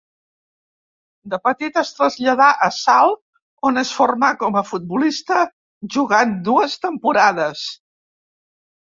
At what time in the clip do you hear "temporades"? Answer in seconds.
6.87-7.67